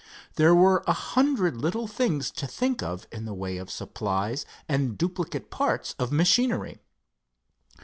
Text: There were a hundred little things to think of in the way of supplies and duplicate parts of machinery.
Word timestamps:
There 0.35 0.55
were 0.55 0.83
a 0.87 0.93
hundred 0.93 1.57
little 1.57 1.85
things 1.85 2.31
to 2.31 2.47
think 2.47 2.81
of 2.81 3.05
in 3.11 3.25
the 3.25 3.35
way 3.35 3.57
of 3.57 3.69
supplies 3.69 4.47
and 4.67 4.97
duplicate 4.97 5.51
parts 5.51 5.93
of 5.99 6.11
machinery. 6.11 6.79